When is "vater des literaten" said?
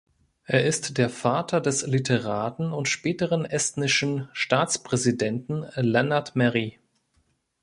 1.11-2.73